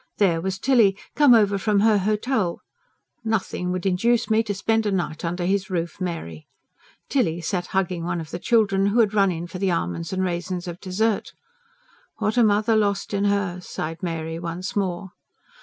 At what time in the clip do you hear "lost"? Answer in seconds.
12.75-13.13